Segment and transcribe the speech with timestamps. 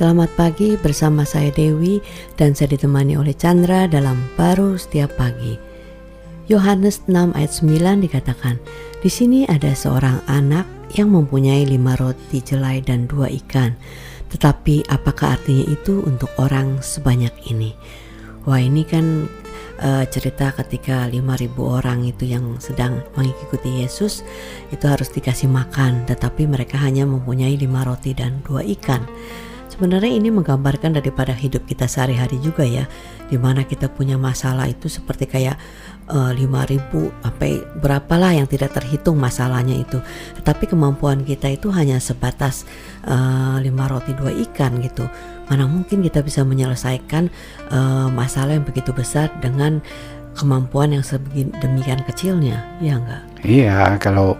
[0.00, 2.00] Selamat pagi bersama saya Dewi
[2.40, 5.60] dan saya ditemani oleh Chandra dalam Baru Setiap Pagi.
[6.48, 8.56] Yohanes 6 ayat 9 dikatakan,
[9.04, 10.64] di sini ada seorang anak
[10.96, 13.76] yang mempunyai lima roti jelai dan dua ikan.
[14.32, 17.76] Tetapi apakah artinya itu untuk orang sebanyak ini?
[18.48, 19.28] Wah ini kan
[19.84, 24.24] uh, cerita ketika 5000 orang itu yang sedang mengikuti Yesus
[24.72, 29.04] itu harus dikasih makan tetapi mereka hanya mempunyai lima roti dan dua ikan
[29.80, 32.84] Sebenarnya ini menggambarkan daripada hidup kita sehari-hari juga ya,
[33.32, 35.56] di mana kita punya masalah itu seperti kayak
[36.04, 36.84] uh, eh, 5000
[37.24, 39.96] sampai berapalah yang tidak terhitung masalahnya itu.
[40.36, 42.68] Tetapi kemampuan kita itu hanya sebatas
[43.08, 45.08] uh, roti dua ikan gitu.
[45.48, 47.32] Mana mungkin kita bisa menyelesaikan
[47.72, 49.80] uh, masalah yang begitu besar dengan
[50.36, 53.24] kemampuan yang sedemikian kecilnya, ya enggak?
[53.48, 54.36] Iya, kalau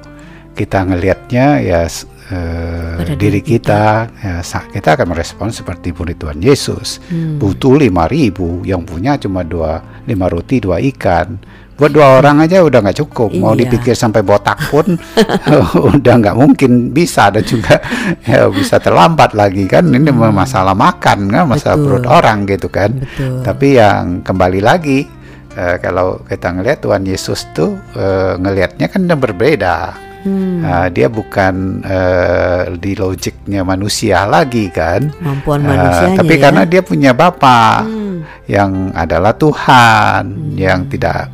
[0.53, 1.89] kita ngelihatnya ya
[2.31, 7.43] uh, diri kita, kita ya, kita akan merespon seperti murid Tuhan Yesus hmm.
[7.43, 11.37] butuh lima ribu yang punya cuma dua lima roti dua ikan
[11.81, 13.65] buat dua orang aja udah nggak cukup mau iya.
[13.65, 15.01] dipikir sampai botak pun
[15.97, 17.81] udah nggak mungkin bisa dan juga
[18.21, 20.29] ya bisa terlambat lagi kan ini hmm.
[20.29, 21.87] masalah makan kan masalah Betul.
[21.89, 23.41] perut orang gitu kan Betul.
[23.41, 25.09] tapi yang kembali lagi
[25.57, 30.61] uh, kalau kita ngelihat Tuhan Yesus tuh uh, ngelihatnya kan berbeda Hmm.
[30.61, 35.09] Uh, dia bukan uh, di logiknya manusia lagi kan.
[35.17, 36.41] Mampuan uh, Tapi ya?
[36.49, 38.45] karena dia punya Bapa hmm.
[38.45, 40.57] yang adalah Tuhan, hmm.
[40.61, 41.33] yang tidak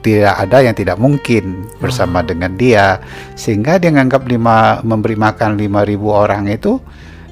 [0.00, 2.26] tidak ada yang tidak mungkin bersama oh.
[2.26, 2.96] dengan dia,
[3.36, 6.80] sehingga dia menganggap lima memberi makan lima ribu orang itu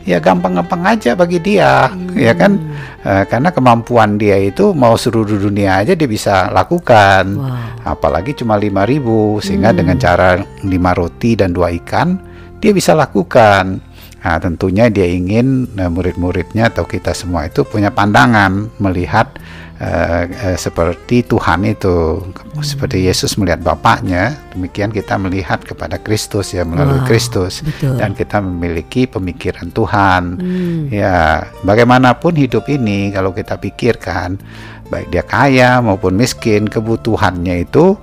[0.03, 2.19] ya gampang-gampang aja bagi dia hmm.
[2.19, 2.59] ya kan
[3.07, 7.95] uh, karena kemampuan dia itu mau seluruh dunia aja dia bisa lakukan wow.
[7.95, 9.79] apalagi cuma lima ribu sehingga hmm.
[9.79, 10.29] dengan cara
[10.67, 12.19] lima roti dan dua ikan
[12.59, 13.79] dia bisa lakukan
[14.23, 19.35] nah, tentunya dia ingin uh, murid-muridnya atau kita semua itu punya pandangan melihat
[19.83, 22.63] uh, uh, seperti Tuhan itu hmm.
[22.63, 28.39] seperti Yesus melihat Bapaknya demikian kita melihat kepada Kristus ya melalui wow, Kristus dan kita
[28.39, 30.83] memiliki pemikiran Tuhan hmm.
[30.95, 34.39] ya bagaimanapun hidup ini kalau kita pikirkan
[34.87, 37.97] baik dia kaya maupun miskin kebutuhannya itu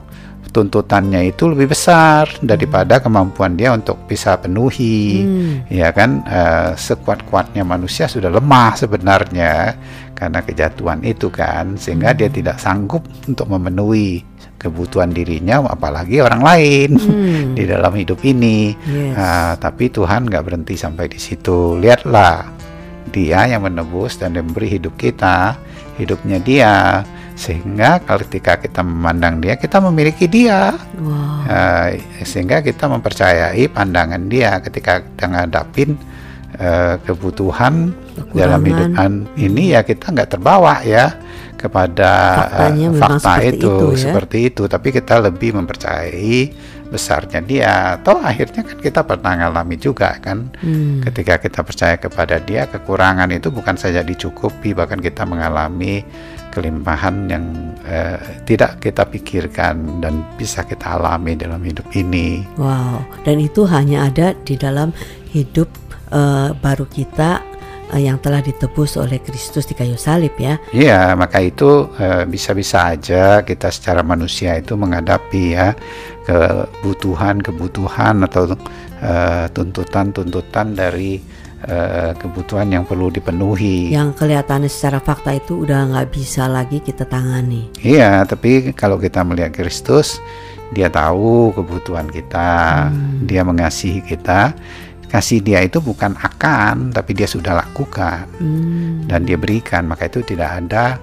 [0.49, 3.03] tuntutannya itu lebih besar daripada hmm.
[3.05, 5.69] kemampuan dia untuk bisa penuhi hmm.
[5.69, 9.77] ya kan uh, sekuat-kuatnya manusia sudah lemah sebenarnya
[10.17, 12.17] karena kejatuhan itu kan sehingga hmm.
[12.17, 14.25] dia tidak sanggup untuk memenuhi
[14.59, 17.53] kebutuhan dirinya apalagi orang lain hmm.
[17.57, 19.15] di dalam hidup ini yes.
[19.15, 22.43] uh, tapi Tuhan nggak berhenti sampai di situ lihatlah
[23.09, 25.57] dia yang menebus dan memberi hidup kita
[25.97, 26.73] hidupnya dia
[27.39, 31.47] sehingga ketika kita memandang dia kita memiliki dia wow.
[31.47, 31.87] uh,
[32.27, 35.95] sehingga kita mempercayai pandangan dia ketika kita ngadapin
[36.59, 38.35] uh, kebutuhan Kekurangan.
[38.35, 38.89] dalam hidup
[39.39, 41.15] ini ya kita nggak terbawa ya
[41.55, 42.11] kepada
[42.67, 43.99] uh, fakta itu, itu ya?
[44.11, 46.39] seperti itu tapi kita lebih mempercayai
[46.89, 51.05] besarnya dia atau akhirnya kan kita pernah mengalami juga kan hmm.
[51.05, 56.01] ketika kita percaya kepada dia kekurangan itu bukan saja dicukupi bahkan kita mengalami
[56.49, 57.45] kelimpahan yang
[57.85, 58.17] uh,
[58.49, 62.41] tidak kita pikirkan dan bisa kita alami dalam hidup ini.
[62.57, 64.89] Wow, dan itu hanya ada di dalam
[65.29, 65.69] hidup
[66.09, 67.48] uh, baru kita
[67.91, 70.61] uh, yang telah ditebus oleh Kristus di kayu salib ya.
[70.71, 71.89] Iya, maka itu
[72.29, 75.73] bisa-bisa aja kita secara manusia itu menghadapi ya
[76.29, 78.53] kebutuhan-kebutuhan atau
[79.55, 81.19] tuntutan-tuntutan uh, dari
[81.65, 83.91] uh, kebutuhan yang perlu dipenuhi.
[83.91, 87.67] Yang kelihatannya secara fakta itu udah nggak bisa lagi kita tangani.
[87.81, 90.21] Iya, tapi kalau kita melihat Kristus,
[90.71, 93.25] dia tahu kebutuhan kita, hmm.
[93.25, 94.53] dia mengasihi kita.
[95.09, 99.09] Kasih dia itu bukan akan, tapi dia sudah lakukan hmm.
[99.09, 99.89] dan dia berikan.
[99.89, 101.01] Maka itu tidak ada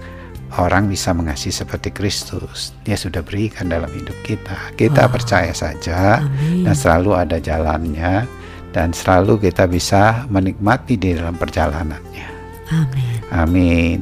[0.62, 2.70] orang bisa mengasihi seperti Kristus.
[2.86, 4.72] Dia sudah berikan dalam hidup kita.
[4.78, 5.12] Kita wow.
[5.12, 6.62] percaya saja Amin.
[6.62, 8.24] dan selalu ada jalannya
[8.70, 12.28] dan selalu kita bisa menikmati di dalam perjalanannya.
[12.70, 13.18] Amin.
[13.32, 14.00] Amin.